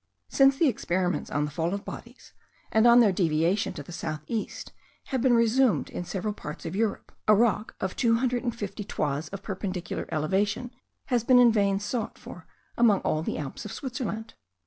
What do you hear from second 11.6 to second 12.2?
sought